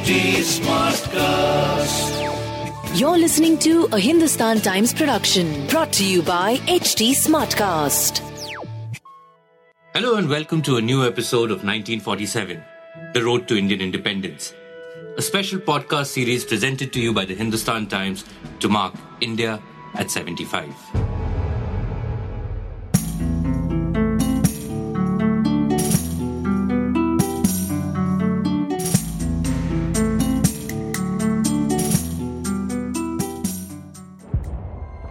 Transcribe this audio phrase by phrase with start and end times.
[0.00, 2.08] HT Smartcast.
[2.98, 8.22] You're listening to a Hindustan Times production brought to you by HT Smartcast.
[9.92, 12.62] Hello and welcome to a new episode of 1947
[13.12, 14.54] The Road to Indian Independence,
[15.18, 18.24] a special podcast series presented to you by the Hindustan Times
[18.60, 19.60] to mark India
[19.96, 21.09] at 75.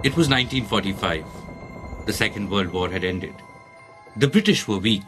[0.01, 1.25] It was 1945.
[2.05, 3.33] The Second World War had ended.
[4.15, 5.03] The British were weak,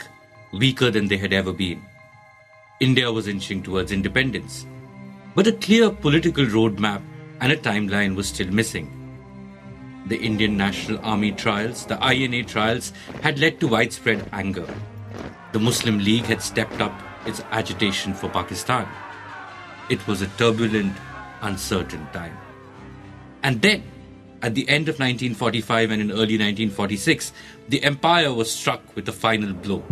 [0.52, 1.82] weaker than they had ever been.
[2.82, 4.66] India was inching towards independence.
[5.34, 7.02] But a clear political roadmap
[7.40, 8.92] and a timeline was still missing.
[10.08, 14.68] The Indian National Army trials, the INA trials, had led to widespread anger.
[15.54, 18.90] The Muslim League had stepped up its agitation for Pakistan.
[19.90, 20.98] It was a turbulent,
[21.42, 22.38] uncertain time.
[23.42, 23.84] And then,
[24.42, 27.32] at the end of 1945 and in early 1946,
[27.70, 29.84] the empire was struck with a final blow.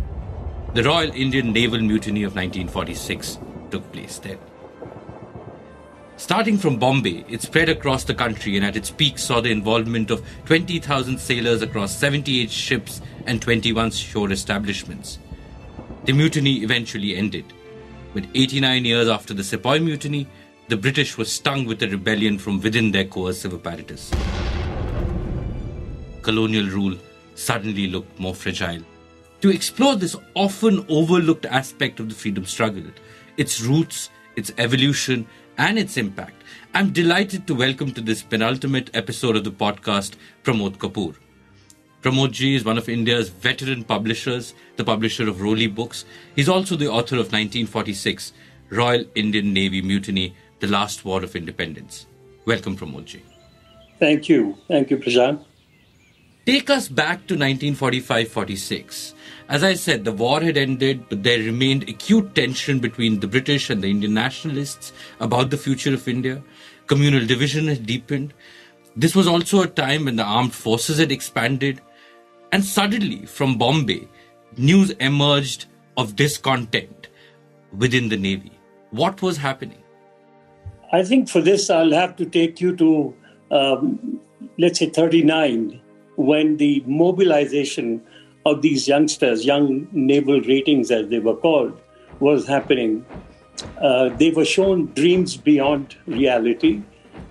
[0.73, 3.39] The Royal Indian Naval Mutiny of 1946
[3.71, 4.37] took place then.
[6.17, 10.11] Starting from Bombay, it spread across the country and at its peak saw the involvement
[10.11, 15.17] of 20,000 sailors across 78 ships and 21 shore establishments.
[16.05, 17.45] The mutiny eventually ended.
[18.13, 20.27] But 89 years after the Sepoy Mutiny,
[20.69, 24.11] the British were stung with a rebellion from within their coercive apparatus.
[26.21, 26.95] Colonial rule
[27.33, 28.83] suddenly looked more fragile.
[29.41, 32.83] To explore this often overlooked aspect of the freedom struggle,
[33.35, 35.25] its roots, its evolution,
[35.57, 36.43] and its impact,
[36.75, 41.15] I'm delighted to welcome to this penultimate episode of the podcast Pramod Kapoor.
[42.03, 46.05] Pramod Ji is one of India's veteran publishers, the publisher of Roli Books.
[46.35, 48.33] He's also the author of 1946,
[48.69, 52.05] Royal Indian Navy Mutiny, The Last War of Independence.
[52.45, 53.23] Welcome, Pramod Ji.
[53.97, 54.57] Thank you.
[54.67, 55.45] Thank you, Prashant.
[56.45, 59.13] Take us back to 1945 46.
[59.47, 63.69] As I said, the war had ended, but there remained acute tension between the British
[63.69, 66.41] and the Indian nationalists about the future of India.
[66.87, 68.33] Communal division had deepened.
[68.95, 71.81] This was also a time when the armed forces had expanded.
[72.51, 74.07] And suddenly, from Bombay,
[74.57, 75.67] news emerged
[75.97, 77.07] of discontent
[77.77, 78.51] within the Navy.
[78.91, 79.83] What was happening?
[80.91, 83.15] I think for this, I'll have to take you to,
[83.51, 84.19] um,
[84.57, 85.79] let's say, 39,
[86.15, 88.01] when the mobilization
[88.45, 91.79] of these youngsters, young naval ratings as they were called,
[92.19, 93.05] was happening.
[93.81, 96.81] Uh, they were shown dreams beyond reality.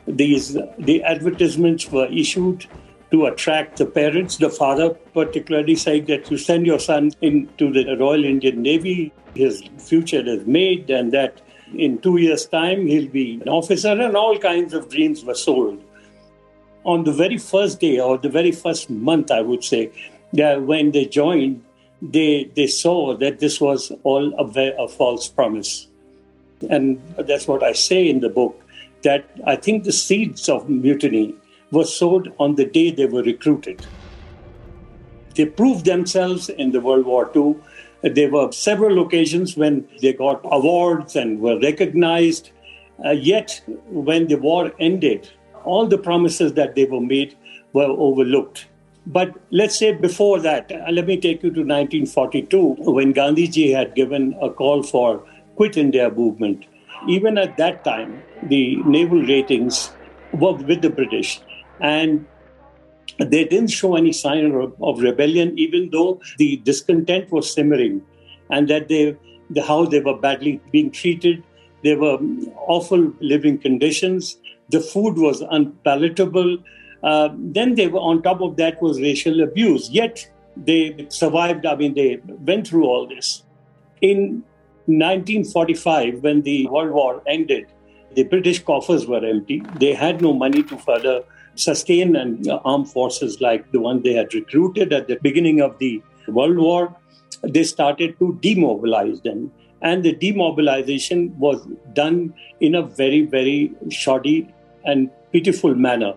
[0.06, 2.66] These the advertisements were issued
[3.10, 4.36] to attract the parents.
[4.36, 9.62] The father, particularly, saying that you send your son into the Royal Indian Navy, his
[9.78, 11.40] future is made, and that
[11.74, 15.82] in two years' time he'll be an officer, and all kinds of dreams were sold.
[16.84, 19.90] On the very first day, or the very first month, I would say,
[20.32, 21.64] when they joined,
[22.00, 25.88] they they saw that this was all a, a false promise,
[26.70, 28.60] and that's what I say in the book.
[29.02, 31.34] That I think the seeds of mutiny
[31.70, 33.86] were sowed on the day they were recruited.
[35.34, 37.56] They proved themselves in the World War II.
[38.02, 42.50] There were several occasions when they got awards and were recognized.
[43.04, 45.30] Uh, yet, when the war ended,
[45.64, 47.36] all the promises that they were made
[47.72, 48.66] were overlooked.
[49.06, 53.94] But let's say before that, uh, let me take you to 1942 when Gandhiji had
[53.94, 55.24] given a call for
[55.56, 56.66] Quit India movement.
[57.08, 59.90] Even at that time, the naval ratings
[60.32, 61.40] were with the British
[61.80, 62.26] and
[63.18, 68.02] they didn't show any sign of, rebellion, even though the discontent was simmering
[68.50, 69.16] and that they,
[69.50, 71.42] the, how they were badly being treated.
[71.82, 72.18] There were
[72.66, 74.38] awful living conditions.
[74.70, 76.58] The food was unpalatable.
[77.02, 79.88] Uh, then they were on top of that was racial abuse.
[79.90, 81.66] Yet they survived.
[81.66, 83.44] I mean, they went through all this.
[84.00, 84.42] In
[84.86, 87.66] 1945, when the World War ended,
[88.14, 89.62] the British coffers were empty.
[89.78, 91.24] They had no money to further
[91.58, 96.02] sustain and armed forces like the one they had recruited at the beginning of the
[96.28, 96.94] World War.
[97.42, 99.52] They started to demobilize them.
[99.80, 104.52] And the demobilization was done in a very, very shoddy
[104.84, 106.14] and pitiful manner.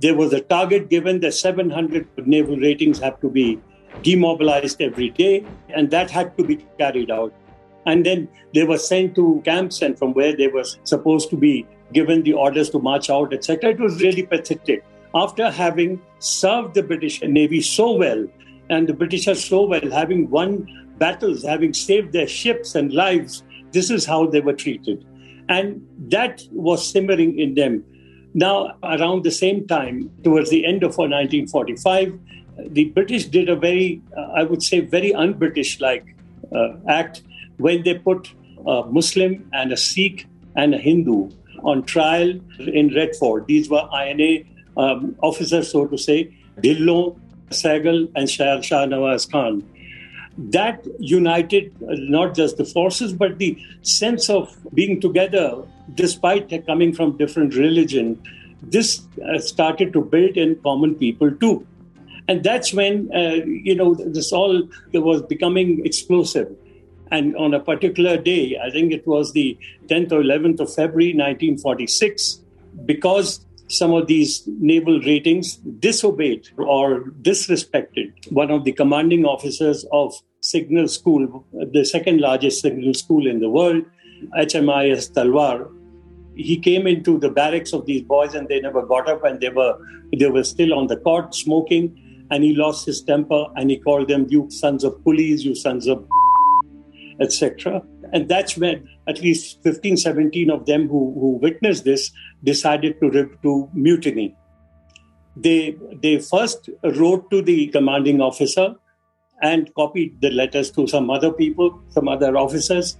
[0.00, 3.60] There was a target given that 700 naval ratings have to be
[4.02, 7.34] demobilized every day, and that had to be carried out.
[7.84, 11.66] And then they were sent to camps, and from where they were supposed to be
[11.92, 13.70] given the orders to march out, etc.
[13.70, 14.84] It was really pathetic.
[15.14, 18.26] After having served the British Navy so well,
[18.70, 20.66] and the Britishers so well, having won
[20.98, 23.42] battles, having saved their ships and lives,
[23.72, 25.04] this is how they were treated.
[25.48, 27.84] And that was simmering in them.
[28.34, 32.18] Now, around the same time, towards the end of 1945,
[32.68, 36.14] the British did a very, uh, I would say, very un British like
[36.54, 37.22] uh, act
[37.58, 38.32] when they put
[38.66, 41.30] a Muslim and a Sikh and a Hindu
[41.64, 43.46] on trial in Red Fort.
[43.46, 44.44] These were INA
[44.76, 47.18] um, officers, so to say, Dhillon,
[47.50, 49.68] Sehgal, and Shah, Nawaz Khan.
[50.38, 55.62] That united not just the forces, but the sense of being together
[55.94, 58.22] despite coming from different religion.
[58.62, 61.66] This uh, started to build in common people too.
[62.28, 66.56] And that's when, uh, you know, this all was becoming explosive.
[67.12, 69.56] And on a particular day, I think it was the
[69.88, 72.40] 10th or 11th of February 1946,
[72.86, 80.14] because some of these naval ratings disobeyed or disrespected one of the commanding officers of
[80.40, 83.84] Signal School, the second largest signal school in the world,
[84.38, 85.70] HMIS Talwar.
[86.34, 89.50] He came into the barracks of these boys and they never got up and they
[89.50, 89.76] were
[90.18, 94.08] they were still on the cot smoking and he lost his temper and he called
[94.08, 96.08] them you sons of police, you sons of
[97.22, 97.82] etc.
[98.12, 102.10] And that's when at least 15, 17 of them who, who witnessed this
[102.44, 104.34] decided to, to mutiny.
[105.36, 108.74] They, they first wrote to the commanding officer
[109.40, 112.98] and copied the letters to some other people, some other officers,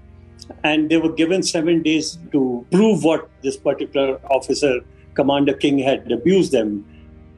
[0.65, 4.81] and they were given seven days to prove what this particular officer,
[5.15, 6.85] Commander King, had abused them.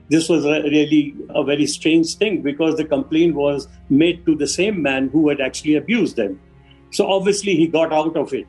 [0.08, 4.46] This was a, really a very strange thing because the complaint was made to the
[4.46, 6.40] same man who had actually abused them.
[6.94, 8.46] So obviously he got out of it.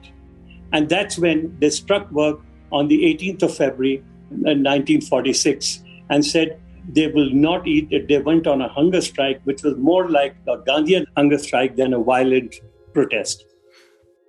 [0.72, 2.40] And that's when they struck work
[2.72, 6.60] on the 18th of February 1946 and said
[6.90, 7.90] they will not eat.
[8.08, 11.94] They went on a hunger strike, which was more like a Gandhian hunger strike than
[11.94, 12.56] a violent
[12.94, 13.46] protest.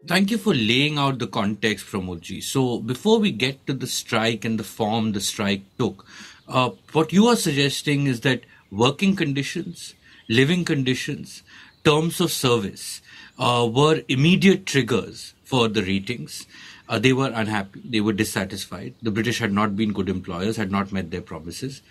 [0.07, 2.43] Thank you for laying out the context, Pramodji.
[2.43, 6.07] So, before we get to the strike and the form the strike took,
[6.49, 9.95] uh, what you are suggesting is that working conditions,
[10.29, 11.43] living conditions,
[11.85, 13.03] terms of service,
[13.39, 16.47] uh, were immediate triggers for the ratings.
[16.89, 17.81] Uh, they were unhappy.
[17.85, 18.95] They were dissatisfied.
[19.03, 21.83] The British had not been good employers, had not met their promises.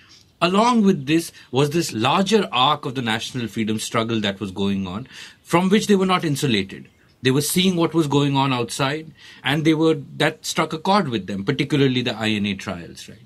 [0.41, 4.85] Along with this was this larger arc of the national freedom struggle that was going
[4.85, 5.07] on,
[5.43, 6.89] from which they were not insulated.
[7.21, 9.11] They were seeing what was going on outside,
[9.43, 13.24] and they were that struck a chord with them, particularly the INA trials, right?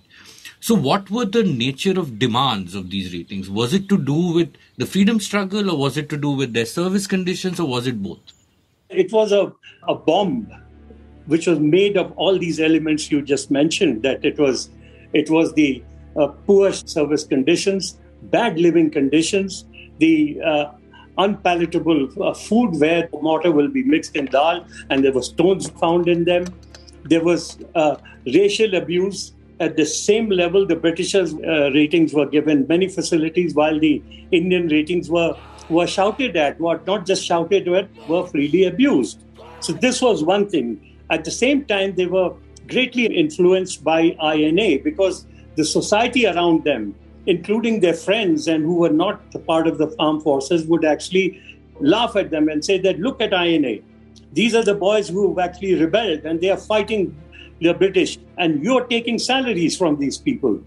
[0.62, 3.50] So, what were the nature of demands of these ratings?
[3.50, 6.66] Was it to do with the freedom struggle, or was it to do with their
[6.66, 8.20] service conditions, or was it both?
[8.90, 9.54] It was a,
[9.88, 10.52] a bomb
[11.28, 14.04] which was made of all these elements you just mentioned.
[14.04, 14.70] That it was,
[15.14, 15.82] it was the
[16.18, 19.66] uh, poor service conditions, bad living conditions,
[20.00, 20.72] the uh,
[21.18, 26.10] unpalatable uh, food where mortar will be mixed in dal and there were stones found
[26.10, 26.46] in them.
[27.04, 27.96] There was uh,
[28.26, 33.80] racial abuse at the same level the Britishers' uh, ratings were given many facilities, while
[33.80, 34.02] the
[34.32, 35.36] Indian ratings were
[35.70, 39.24] were shouted at, were not just shouted at, were freely abused.
[39.60, 40.98] So this was one thing.
[41.12, 42.34] At the same time, they were
[42.68, 46.96] greatly influenced by INA because the society around them,
[47.28, 51.40] including their friends and who were not part of the armed forces, would actually
[51.80, 53.80] laugh at them and say that look at INA.
[54.34, 57.16] These are the boys who have actually rebelled and they are fighting
[57.62, 60.62] the British, and you're taking salaries from these people.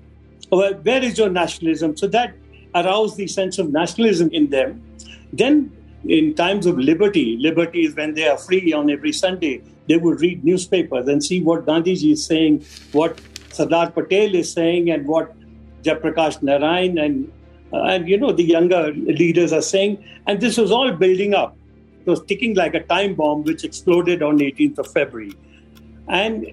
[0.51, 1.97] Where is your nationalism?
[1.97, 2.35] So that
[2.75, 4.83] aroused the sense of nationalism in them.
[5.33, 5.73] Then,
[6.05, 10.21] in times of liberty, liberty is when they are free on every Sunday, they would
[10.21, 13.21] read newspapers and see what Gandhiji is saying, what
[13.51, 15.35] Sardar Patel is saying, and what
[15.83, 17.33] Jayaprakash Narayan and
[17.73, 21.57] uh, and you know the younger leaders are saying, and this was all building up.
[22.05, 25.33] It was ticking like a time bomb, which exploded on 18th of February.
[26.09, 26.53] And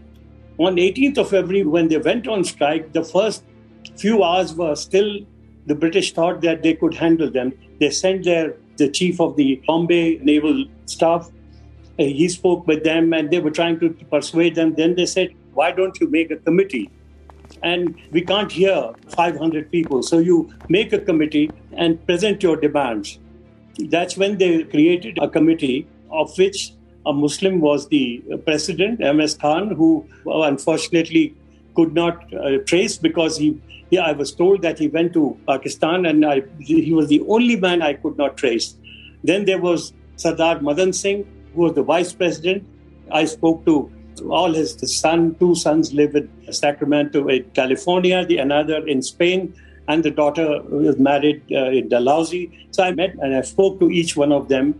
[0.60, 3.44] on 18th of February, when they went on strike, the first
[3.98, 5.20] few hours were still,
[5.66, 7.54] the British thought that they could handle them.
[7.80, 11.30] They sent their the chief of the Bombay Naval Staff.
[12.00, 14.74] Uh, he spoke with them and they were trying to persuade them.
[14.75, 16.89] Then they said, Why don't you make a committee?
[17.63, 20.01] And we can't hear 500 people.
[20.01, 23.20] So you make a committee and present your demands.
[23.78, 26.74] That's when they created a committee of which
[27.10, 29.36] a Muslim was the president, M.S.
[29.36, 31.36] Khan, who unfortunately
[31.75, 36.06] could not uh, trace because he, yeah, I was told that he went to Pakistan
[36.06, 38.75] and I, he was the only man I could not trace.
[39.24, 42.63] Then there was Sardar Madan Singh, who was the vice president.
[43.12, 43.92] I spoke to
[44.30, 49.54] all his son, two sons live in Sacramento, in California, the another in Spain,
[49.88, 52.68] and the daughter was married uh, in Dalhousie.
[52.72, 54.80] So I met and I spoke to each one of them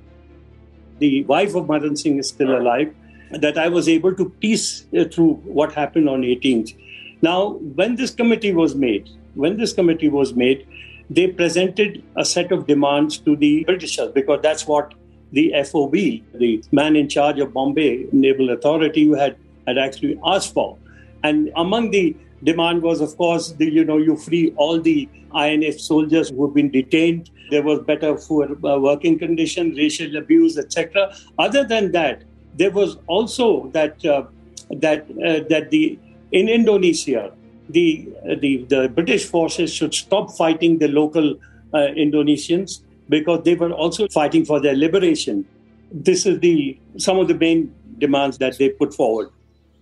[1.00, 2.94] the wife of Madan Singh is still alive.
[3.32, 6.76] that I was able to piece uh, through what happened on 18th.
[7.22, 10.66] Now, when this committee was made, when this committee was made,
[11.10, 14.94] they presented a set of demands to the Britishers because that's what
[15.32, 19.38] the FOB, the man in charge of Bombay Naval Authority, had,
[19.68, 20.78] had actually asked for.
[21.24, 25.74] And among the demand was, of course, the, you know, you free all the INA
[25.74, 27.30] soldiers who have been detained.
[27.52, 31.14] There was better uh, working conditions, racial abuse, etc.
[31.38, 32.24] Other than that,
[32.56, 34.26] there was also that uh,
[34.72, 35.98] that uh, that the
[36.32, 37.32] in Indonesia,
[37.70, 41.36] the, uh, the the British forces should stop fighting the local
[41.74, 45.46] uh, Indonesians because they were also fighting for their liberation.
[45.92, 49.30] This is the some of the main demands that they put forward.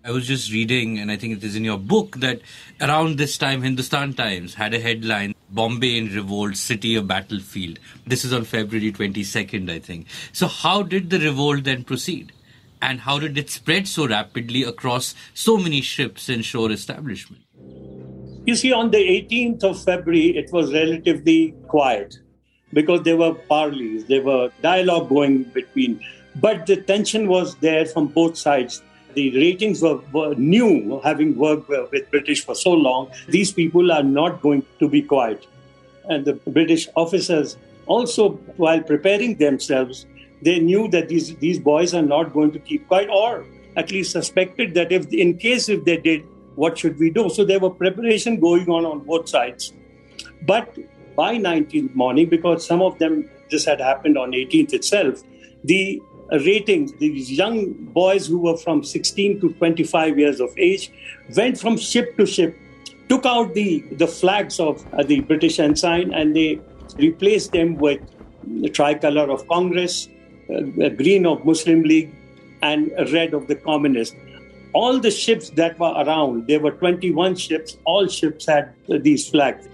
[0.07, 2.39] I was just reading, and I think it is in your book, that
[2.79, 7.77] around this time, Hindustan Times had a headline Bombay in revolt, city a battlefield.
[8.05, 10.07] This is on February 22nd, I think.
[10.31, 12.31] So, how did the revolt then proceed?
[12.81, 17.43] And how did it spread so rapidly across so many ships and shore establishments?
[18.45, 22.17] You see, on the 18th of February, it was relatively quiet
[22.71, 26.01] because there were parleys, there were dialogue going between,
[26.35, 28.81] but the tension was there from both sides
[29.17, 33.09] the ratings were, were new, having worked with British for so long.
[33.27, 35.47] These people are not going to be quiet.
[36.07, 37.57] And the British officers
[37.87, 38.33] also,
[38.63, 40.05] while preparing themselves,
[40.43, 43.45] they knew that these, these boys are not going to keep quiet, or
[43.75, 46.23] at least suspected that if, in case if they did,
[46.55, 47.27] what should we do?
[47.29, 49.73] So there were preparation going on on both sides.
[50.43, 50.77] But
[51.15, 55.23] by 19th morning, because some of them this had happened on 18th itself,
[55.63, 60.91] the ratings, these young boys who were from 16 to 25 years of age
[61.35, 62.57] went from ship to ship,
[63.09, 66.59] took out the, the flags of uh, the British ensign, and they
[66.97, 68.01] replaced them with
[68.61, 70.09] the tricolor of Congress,
[70.49, 72.13] uh, green of Muslim League,
[72.61, 74.15] and red of the Communists.
[74.73, 79.67] All the ships that were around, there were 21 ships, all ships had these flags.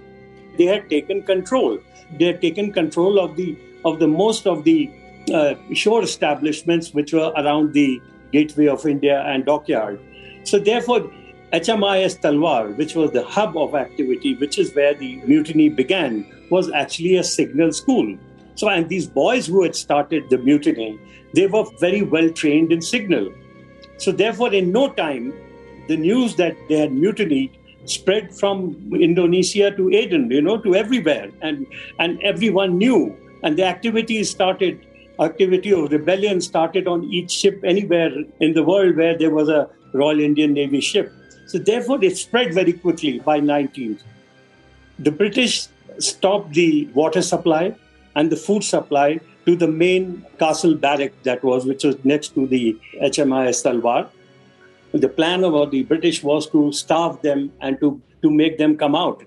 [0.56, 1.78] They had taken control.
[2.18, 4.90] They had taken control of the of the most of the
[5.32, 8.00] uh, shore establishments which were around the
[8.32, 10.00] Gateway of India and Dockyard.
[10.44, 11.10] So, therefore,
[11.52, 16.70] HMIS Talwar, which was the hub of activity, which is where the mutiny began, was
[16.72, 18.16] actually a signal school.
[18.56, 20.98] So, and these boys who had started the mutiny,
[21.32, 23.32] they were very well trained in signal.
[23.98, 25.32] So, therefore, in no time,
[25.88, 31.30] the news that they had mutinied spread from Indonesia to Aden, you know, to everywhere,
[31.42, 31.66] and
[31.98, 34.86] and everyone knew, and the activities started
[35.20, 39.68] activity of rebellion started on each ship anywhere in the world where there was a
[39.92, 41.12] Royal Indian Navy ship.
[41.46, 44.00] So therefore, it spread very quickly by 19th.
[44.98, 45.68] The British
[45.98, 47.74] stopped the water supply
[48.16, 52.46] and the food supply to the main castle barrack that was, which was next to
[52.46, 54.08] the HMIS Talwar.
[54.92, 58.94] The plan of the British was to starve them and to, to make them come
[58.94, 59.22] out.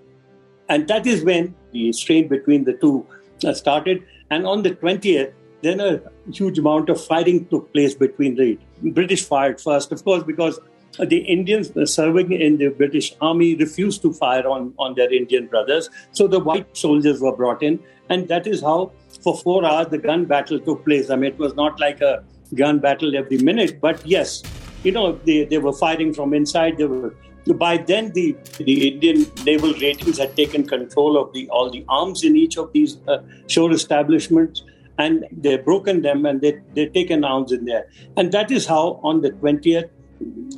[0.69, 3.05] And that is when the strain between the two
[3.45, 4.05] uh, started.
[4.29, 8.59] And on the 20th, then a huge amount of fighting took place between the
[8.91, 10.59] British fired first, of course, because
[10.99, 15.89] the Indians serving in the British army refused to fire on, on their Indian brothers.
[16.11, 17.79] So the white soldiers were brought in.
[18.09, 21.09] And that is how, for four hours, the gun battle took place.
[21.09, 22.23] I mean, it was not like a
[22.55, 24.43] gun battle every minute, but yes,
[24.83, 26.77] you know, they, they were fighting from inside.
[26.77, 27.13] They were
[27.53, 32.23] by then the the Indian naval ratings had taken control of the all the arms
[32.23, 34.63] in each of these uh, shore establishments
[34.97, 37.89] and they've broken them and they, they taken arms in there.
[38.15, 39.89] And that is how on the 20th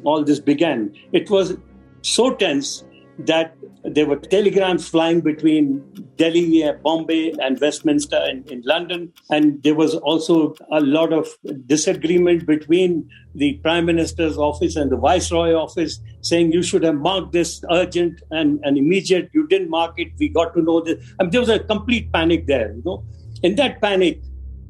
[0.04, 0.94] all this began.
[1.12, 1.58] It was
[2.02, 2.84] so tense
[3.20, 5.82] that there were telegrams flying between
[6.18, 9.12] Delhi, uh, Bombay, and Westminster in, in, London.
[9.30, 11.28] And there was also a lot of
[11.66, 17.32] disagreement between the Prime Minister's office and the Viceroy office, saying you should have marked
[17.32, 19.30] this urgent and, and immediate.
[19.34, 20.10] You didn't mark it.
[20.18, 21.04] We got to know this.
[21.20, 22.74] I mean, there was a complete panic there.
[22.74, 23.04] You know,
[23.44, 24.22] in that panic,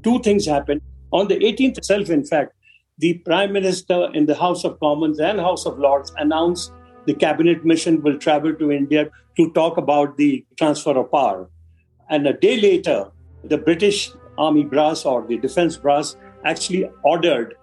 [0.03, 0.81] two things happened.
[1.11, 2.53] On the 18th itself, in fact,
[2.97, 6.71] the Prime Minister in the House of Commons and House of Lords announced
[7.05, 11.49] the cabinet mission will travel to India to talk about the transfer of power.
[12.09, 13.07] And a day later,
[13.43, 17.55] the British Army brass or the defense brass actually ordered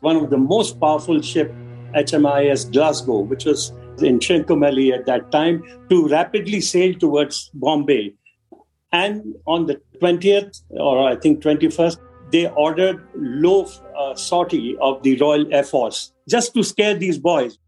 [0.00, 1.54] one of the most powerful ship,
[1.94, 8.14] HMIS Glasgow, which was in Trincomalee at that time, to rapidly sail towards Bombay.
[8.92, 11.98] And on the 20th, or I think 21st,
[12.30, 13.68] they ordered low
[13.98, 17.58] uh, sortie of the Royal Air Force just to scare these boys.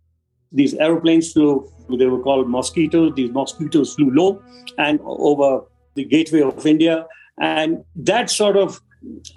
[0.52, 3.12] These aeroplanes flew, they were called mosquitoes.
[3.14, 4.42] These mosquitoes flew low
[4.78, 5.64] and over
[5.94, 7.06] the gateway of India.
[7.40, 8.80] And that sort of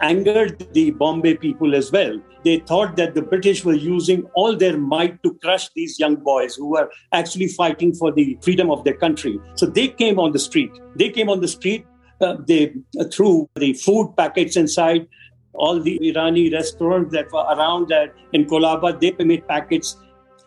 [0.02, 2.20] angered the Bombay people as well.
[2.44, 6.56] They thought that the British were using all their might to crush these young boys
[6.56, 9.40] who were actually fighting for the freedom of their country.
[9.56, 10.72] So they came on the street.
[10.96, 11.86] They came on the street.
[12.22, 15.08] Uh, they uh, threw the food packets inside
[15.54, 19.00] all the Irani restaurants that were around that in Colaba.
[19.00, 19.98] They made packets.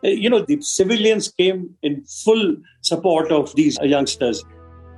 [0.04, 4.44] Uh, you know, the civilians came in full support of these youngsters.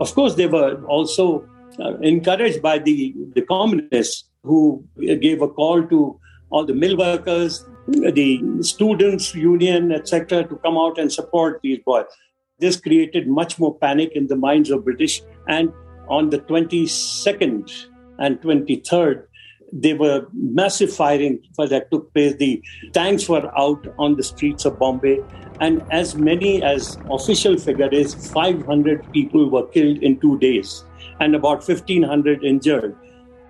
[0.00, 1.46] Of course, they were also
[1.78, 6.18] uh, encouraged by the, the communists who gave a call to
[6.50, 12.04] all the mill workers, the students' union, etc., to come out and support these boys.
[12.58, 15.22] This created much more panic in the minds of British.
[15.48, 15.72] And
[16.08, 17.86] on the 22nd
[18.18, 19.24] and 23rd,
[19.72, 22.36] there were massive firing that took place.
[22.36, 22.62] The
[22.92, 25.20] tanks were out on the streets of Bombay,
[25.60, 30.84] and as many as official figure is 500 people were killed in two days
[31.22, 32.96] and about 1,500 injured.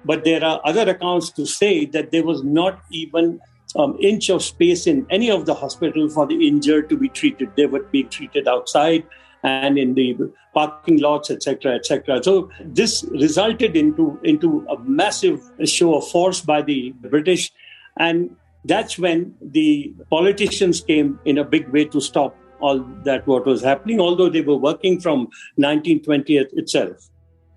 [0.05, 3.41] But there are other accounts to say that there was not even
[3.77, 7.51] um, inch of space in any of the hospital for the injured to be treated.
[7.57, 9.07] They were being treated outside
[9.43, 10.17] and in the
[10.55, 12.23] parking lots, etc., etc.
[12.23, 17.51] So this resulted into into a massive show of force by the British,
[17.97, 23.47] and that's when the politicians came in a big way to stop all that what
[23.47, 23.99] was happening.
[24.01, 25.27] Although they were working from
[25.57, 27.09] 1920 itself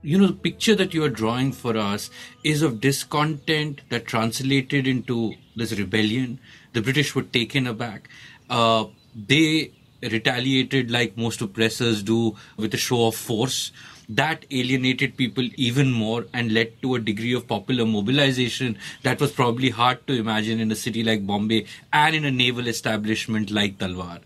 [0.05, 2.11] you know, the picture that you are drawing for us
[2.43, 6.39] is of discontent that translated into this rebellion.
[6.73, 8.07] The British were taken aback.
[8.49, 8.85] Uh,
[9.15, 9.71] they
[10.03, 13.71] retaliated like most oppressors do with a show of force.
[14.07, 19.31] That alienated people even more and led to a degree of popular mobilization that was
[19.31, 23.79] probably hard to imagine in a city like Bombay and in a naval establishment like
[23.79, 24.19] Talwar.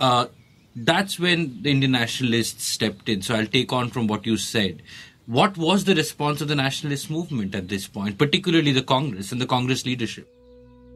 [0.00, 0.26] Uh,
[0.74, 3.20] that's when the Indian nationalists stepped in.
[3.20, 4.82] So I'll take on from what you said.
[5.30, 9.40] What was the response of the nationalist movement at this point, particularly the Congress and
[9.40, 10.26] the Congress leadership?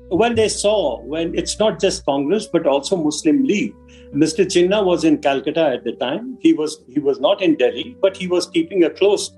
[0.09, 3.77] When they saw, when it's not just Congress but also Muslim League.
[4.13, 4.45] Mr.
[4.45, 6.37] Jinnah was in Calcutta at the time.
[6.41, 9.31] He was he was not in Delhi, but he was keeping a close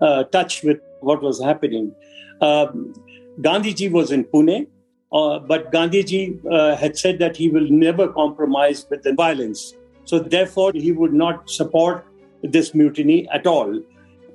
[0.00, 1.92] uh, touch with what was happening.
[2.40, 2.94] Um,
[3.40, 4.68] Gandhiji was in Pune,
[5.12, 9.74] uh, but Gandhiji uh, had said that he will never compromise with the violence.
[10.04, 12.06] So therefore, he would not support
[12.44, 13.82] this mutiny at all.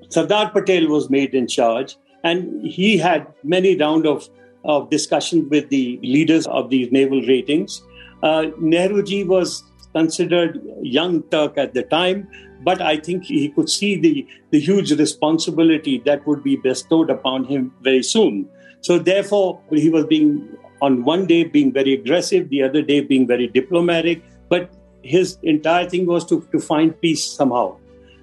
[0.09, 4.27] Sardar Patel was made in charge, and he had many round of,
[4.65, 7.81] of discussion with the leaders of these naval ratings.
[8.23, 12.27] Uh, Nehruji was considered young Turk at the time,
[12.61, 17.45] but I think he could see the, the huge responsibility that would be bestowed upon
[17.45, 18.49] him very soon.
[18.81, 23.27] So therefore, he was being on one day being very aggressive, the other day being
[23.27, 24.71] very diplomatic, but
[25.03, 27.77] his entire thing was to, to find peace somehow.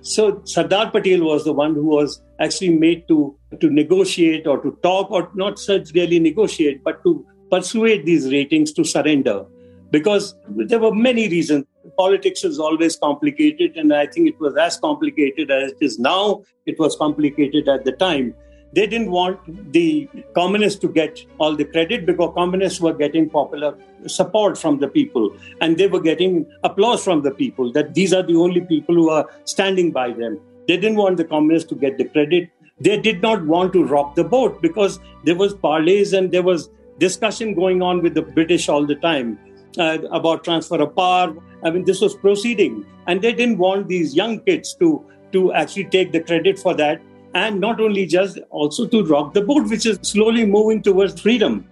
[0.06, 4.78] So Sardar Patel was the one who was actually made to, to negotiate or to
[4.80, 9.44] talk or not such really negotiate, but to persuade these ratings to surrender.
[9.90, 11.64] Because there were many reasons.
[11.98, 16.42] Politics is always complicated, and I think it was as complicated as it is now.
[16.66, 18.32] It was complicated at the time.
[18.72, 23.76] They didn't want the communists to get all the credit because communists were getting popular
[24.06, 28.22] support from the people and they were getting applause from the people that these are
[28.22, 30.40] the only people who are standing by them.
[30.68, 32.50] They didn't want the communists to get the credit.
[32.80, 36.68] They did not want to rock the boat because there was parleys and there was
[36.98, 39.38] discussion going on with the British all the time
[39.78, 41.34] uh, about transfer of power.
[41.62, 45.84] I mean, this was proceeding, and they didn't want these young kids to to actually
[45.84, 47.00] take the credit for that
[47.36, 51.66] and not only just also to rock the boat, which is slowly moving towards freedom.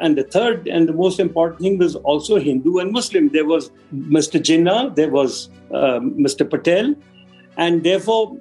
[0.00, 3.28] And the third and the most important thing was also Hindu and Muslim.
[3.28, 4.40] There was Mr.
[4.48, 6.48] Jinnah, there was uh, Mr.
[6.48, 6.94] Patel,
[7.56, 8.36] and therefore,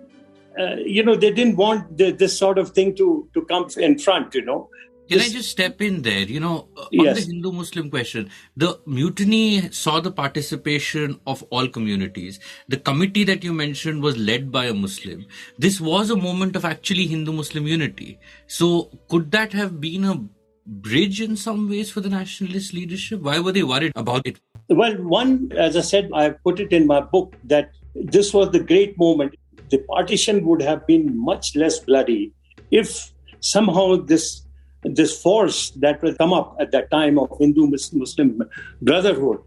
[0.60, 4.00] uh, you know, they didn't want the, this sort of thing to to come in
[4.00, 4.34] front.
[4.34, 4.70] You know,
[5.10, 6.22] can I just step in there?
[6.22, 7.26] You know, uh, on yes.
[7.26, 12.40] the Hindu Muslim question, the mutiny saw the participation of all communities.
[12.68, 15.26] The committee that you mentioned was led by a Muslim.
[15.58, 18.20] This was a moment of actually Hindu Muslim unity.
[18.48, 20.24] So, could that have been a
[20.66, 23.22] bridge in some ways for the nationalist leadership?
[23.22, 24.40] Why were they worried about it?
[24.70, 28.60] Well, one, as I said, I put it in my book that this was the
[28.60, 29.36] great moment.
[29.70, 32.34] The partition would have been much less bloody
[32.72, 34.45] if somehow this
[34.94, 38.44] this force that will come up at that time of Hindu Muslim
[38.82, 39.40] brotherhood,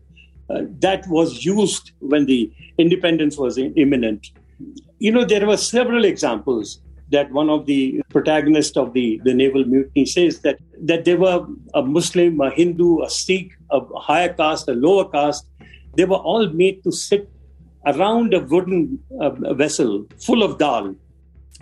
[0.51, 4.31] uh, that was used when the independence was imminent.
[4.98, 9.64] You know, there were several examples that one of the protagonists of the, the naval
[9.64, 14.68] mutiny says that, that there were a Muslim, a Hindu, a Sikh, a higher caste,
[14.68, 15.46] a lower caste.
[15.96, 17.31] They were all made to sit
[17.87, 20.94] around a wooden uh, vessel full of dal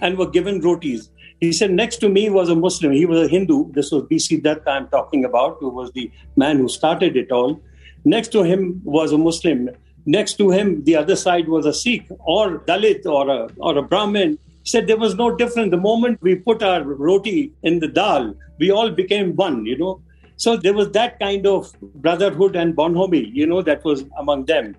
[0.01, 2.93] and were given rotis He said, next to me was a Muslim.
[2.93, 3.73] He was a Hindu.
[3.73, 4.39] This was B.C.
[4.39, 7.61] Dutt I'm talking about, who was the man who started it all.
[8.05, 9.69] Next to him was a Muslim.
[10.07, 13.83] Next to him, the other side was a Sikh or Dalit or a, or a
[13.83, 14.39] Brahmin.
[14.63, 15.71] He said there was no difference.
[15.71, 20.01] The moment we put our roti in the dal, we all became one, you know.
[20.37, 24.77] So there was that kind of brotherhood and bonhomie, you know, that was among them.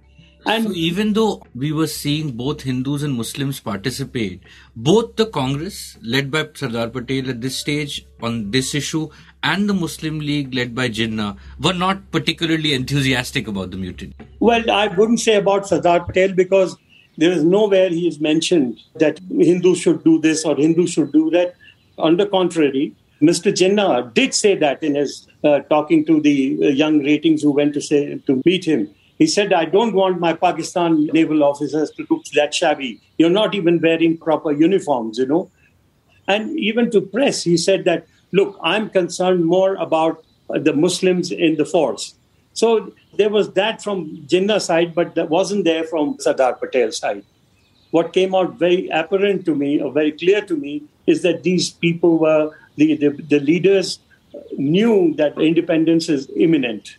[0.48, 4.42] And so even though we were seeing both Hindus and Muslims participate,
[4.76, 9.10] both the Congress led by Sardar Patel at this stage on this issue
[9.44, 14.14] and the Muslim League led by Jinnah were not particularly enthusiastic about the mutiny.
[14.40, 16.78] Well, I wouldn't say about Sardar Patel because
[17.18, 21.30] there is nowhere he is mentioned that Hindus should do this or Hindus should do
[21.32, 21.56] that.
[21.98, 23.52] On the contrary, Mr.
[23.52, 27.74] Jinnah did say that in his uh, talking to the uh, young ratings who went
[27.74, 28.90] to say to meet him.
[29.18, 33.02] He said, I don't want my Pakistan naval officers to look that shabby.
[33.18, 35.50] You're not even wearing proper uniforms, you know.
[36.28, 41.56] And even to press, he said that, look, I'm concerned more about the Muslims in
[41.56, 42.16] the force.
[42.54, 47.24] So there was that from Jinnah side, but that wasn't there from Sardar Patel's side.
[47.92, 51.70] What came out very apparent to me, or very clear to me, is that these
[51.70, 54.00] people were the, the, the leaders
[54.58, 56.98] knew that independence is imminent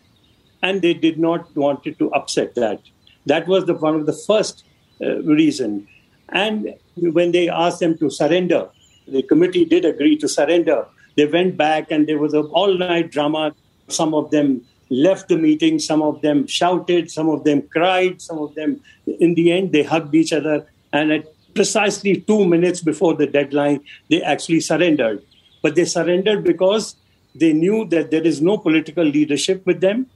[0.62, 2.80] and they did not want to upset that.
[3.26, 4.64] That was the one of the first
[5.00, 5.86] uh, reason.
[6.30, 8.68] And when they asked them to surrender,
[9.06, 10.86] the committee did agree to surrender.
[11.16, 13.54] They went back and there was an all-night drama.
[13.88, 18.38] Some of them left the meeting, some of them shouted, some of them cried, some
[18.38, 20.66] of them, in the end, they hugged each other.
[20.92, 25.22] And at precisely two minutes before the deadline, they actually surrendered.
[25.62, 26.96] But they surrendered because
[27.34, 30.06] they knew that there is no political leadership with them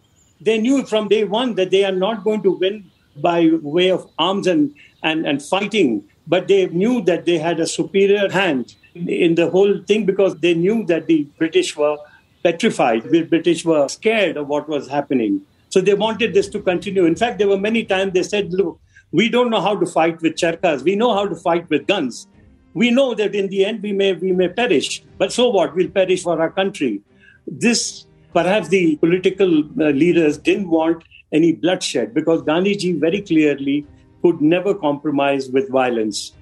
[0.45, 2.85] they knew from day one that they are not going to win
[3.17, 7.67] by way of arms and, and, and fighting, but they knew that they had a
[7.67, 11.97] superior hand in the whole thing because they knew that the British were
[12.43, 15.43] petrified, the British were scared of what was happening.
[15.69, 17.07] So they wanted this to continue.
[17.07, 20.21] In fact, there were many times they said, look, we don't know how to fight
[20.21, 20.83] with charkhas.
[20.83, 22.27] We know how to fight with guns.
[22.75, 25.75] We know that in the end we may we may perish, but so what?
[25.75, 27.03] We'll perish for our country.
[27.47, 33.87] This Perhaps the political uh, leaders didn't want any bloodshed because Gandhiji very clearly
[34.23, 36.33] could never compromise with violence.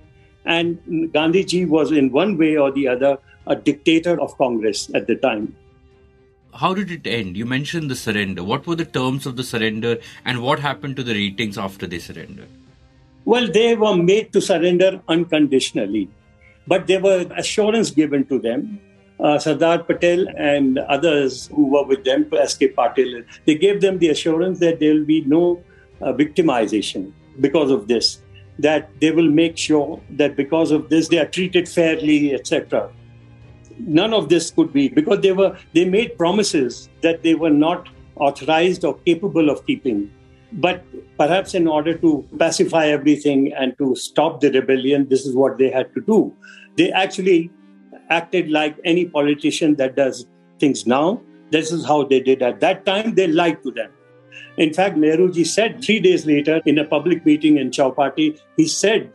[0.45, 0.79] And
[1.13, 5.57] Gandhiji was, in one way or the other, a dictator of Congress at the time.
[6.55, 7.37] How did it end?
[7.37, 8.43] You mentioned the surrender.
[8.43, 11.99] What were the terms of the surrender and what happened to the ratings after they
[11.99, 12.49] surrendered?
[13.25, 16.09] Well, they were made to surrender unconditionally,
[16.67, 18.81] but there were assurance given to them
[19.23, 22.69] uh, Sardar Patel and others who were with them, S.K.
[22.73, 25.63] Patil, they gave them the assurance that there will be no
[26.01, 28.23] uh, victimization because of this,
[28.59, 32.91] that they will make sure that because of this they are treated fairly, etc.
[33.79, 37.89] None of this could be because they were they made promises that they were not
[38.17, 40.11] authorized or capable of keeping.
[40.53, 40.85] But
[41.17, 45.71] perhaps in order to pacify everything and to stop the rebellion, this is what they
[45.71, 46.35] had to do.
[46.77, 47.51] They actually
[48.11, 50.27] acted like any politician that does
[50.59, 51.21] things now.
[51.51, 53.15] This is how they did at that time.
[53.15, 53.91] They lied to them.
[54.57, 59.11] In fact, Nehruji said three days later in a public meeting in Chowpatty, he said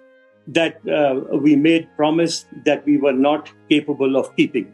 [0.47, 4.73] that uh, we made promise that we were not capable of keeping.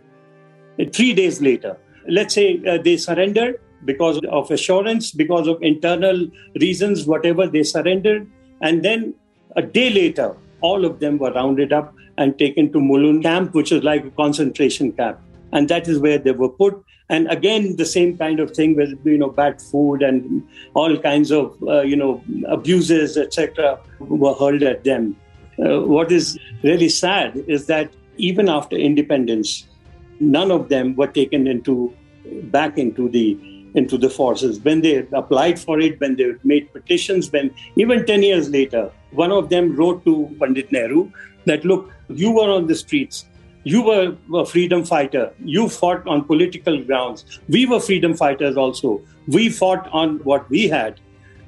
[0.93, 6.27] Three days later, let's say uh, they surrendered because of assurance, because of internal
[6.59, 8.29] reasons, whatever, they surrendered.
[8.61, 9.13] And then
[9.55, 13.71] a day later, all of them were rounded up and taken to Mulund camp, which
[13.71, 15.19] is like a concentration camp.
[15.51, 16.83] And that is where they were put.
[17.09, 21.31] And again, the same kind of thing with you know bad food and all kinds
[21.31, 25.17] of uh, you know abuses, etc., were hurled at them.
[25.59, 29.67] Uh, what is really sad is that even after independence,
[30.19, 31.93] none of them were taken into
[32.55, 33.27] back into the
[33.73, 34.59] into the forces.
[34.59, 39.31] When they applied for it, when they made petitions, when even 10 years later, one
[39.31, 41.11] of them wrote to Pandit Nehru
[41.45, 43.25] that, look, you were on the streets.
[43.63, 45.31] You were a freedom fighter.
[45.43, 47.39] You fought on political grounds.
[47.47, 49.01] We were freedom fighters also.
[49.27, 50.99] We fought on what we had.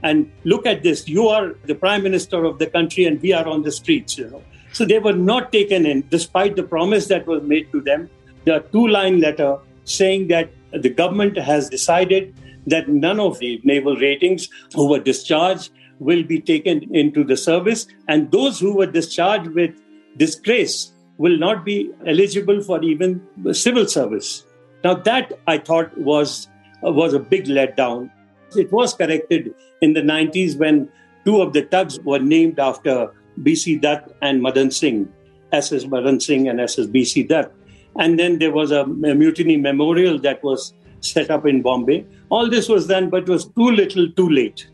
[0.03, 1.07] And look at this.
[1.07, 4.17] You are the prime minister of the country, and we are on the streets.
[4.17, 4.43] You know.
[4.73, 8.09] So they were not taken in, despite the promise that was made to them.
[8.45, 12.35] The two-line letter saying that the government has decided
[12.67, 15.71] that none of the naval ratings who were discharged
[16.03, 19.75] will be taken into the service, and those who were discharged with
[20.17, 24.45] disgrace will not be eligible for even civil service.
[24.83, 26.47] Now that I thought was
[26.81, 28.11] was a big letdown.
[28.55, 30.89] It was corrected in the 90s when
[31.25, 33.11] two of the tugs were named after
[33.41, 33.77] B.C.
[33.77, 35.11] Dutt and Madan Singh.
[35.53, 37.53] SS Madan Singh and SS BC Dutt.
[37.97, 42.05] And then there was a, a mutiny memorial that was set up in Bombay.
[42.29, 44.67] All this was done, but it was too little, too late.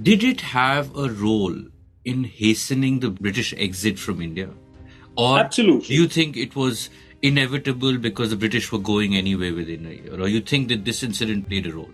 [0.00, 1.54] Did it have a role
[2.06, 4.48] in hastening the British exit from India?
[5.18, 5.88] Or Absolutely.
[5.88, 6.88] do you think it was
[7.20, 10.18] inevitable because the British were going anyway within a year?
[10.18, 11.90] Or you think that this incident played a role?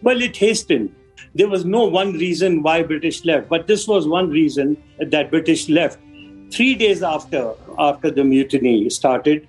[0.00, 0.94] Well, it hastened.
[1.34, 5.68] There was no one reason why British left, but this was one reason that British
[5.68, 5.98] left.
[6.50, 9.46] Three days after after the mutiny started,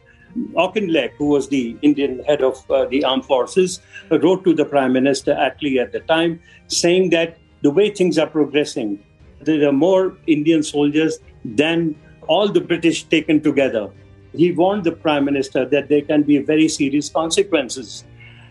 [0.56, 3.80] Auchinleck, who was the Indian head of uh, the armed forces,
[4.12, 8.28] wrote to the Prime Minister Attlee at the time, saying that the way things are
[8.28, 8.98] progressing,
[9.42, 11.96] there are more Indian soldiers than
[12.28, 13.90] all the British taken together.
[14.34, 18.06] He warned the Prime Minister that there can be very serious consequences.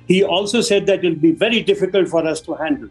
[0.07, 2.91] He also said that it will be very difficult for us to handle.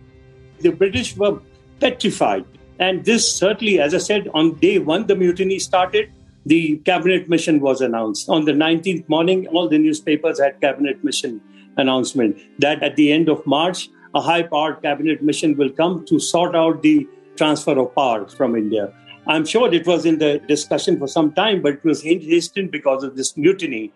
[0.62, 1.42] The British were
[1.80, 2.46] petrified.
[2.80, 6.12] And this certainly, as I said, on day one, the mutiny started
[6.48, 8.30] the cabinet mission was announced.
[8.30, 11.42] On the 19th morning, all the newspapers had cabinet mission
[11.78, 16.20] announcement that at the end of March, a high powered cabinet mission will come to
[16.20, 18.94] sort out the transfer of power from India.
[19.28, 23.04] I'm sure it was in the discussion for some time, but it was hastened because
[23.04, 23.92] of this mutiny.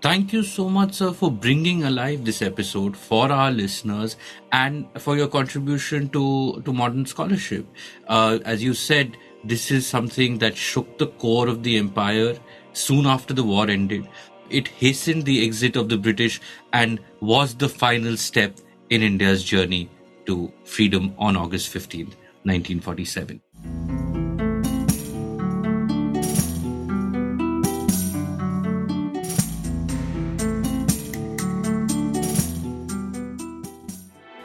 [0.00, 4.16] Thank you so much, sir, for bringing alive this episode for our listeners
[4.52, 7.66] and for your contribution to, to modern scholarship.
[8.06, 12.36] Uh, as you said, this is something that shook the core of the empire
[12.74, 14.08] soon after the war ended.
[14.50, 16.40] It hastened the exit of the British
[16.72, 18.58] and was the final step
[18.94, 19.90] in India's journey
[20.24, 22.06] to freedom on August 15,
[22.44, 23.40] 1947.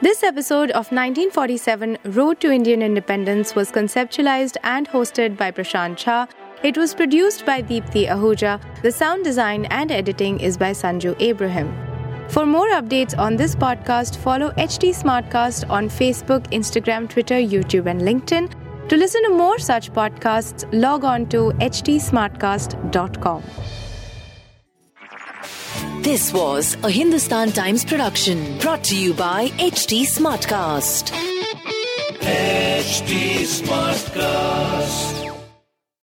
[0.02, 6.28] This episode of 1947 Road to Indian Independence was conceptualized and hosted by Prashant Jha.
[6.64, 8.60] It was produced by Deepthi Ahuja.
[8.82, 11.89] The sound design and editing is by Sanju Abraham.
[12.30, 18.02] For more updates on this podcast, follow HT Smartcast on Facebook, Instagram, Twitter, YouTube, and
[18.02, 18.54] LinkedIn.
[18.90, 23.44] To listen to more such podcasts, log on to htsmartcast.com.
[26.04, 31.12] This was a Hindustan Times production brought to you by HT Smartcast.
[32.22, 35.29] HT Smartcast.